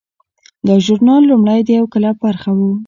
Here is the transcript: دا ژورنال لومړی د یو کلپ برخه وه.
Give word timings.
دا 0.67 0.75
ژورنال 0.85 1.21
لومړی 1.31 1.59
د 1.63 1.69
یو 1.79 1.85
کلپ 1.93 2.15
برخه 2.25 2.51
وه. 2.57 2.69